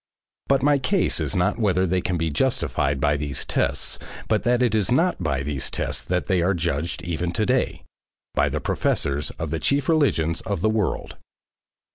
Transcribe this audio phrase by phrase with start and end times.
[0.47, 4.63] But my case is not whether they can be justified by these tests but that
[4.63, 7.83] it is not by these tests that they are judged even to day,
[8.33, 11.17] by the professors of the chief religions of the world.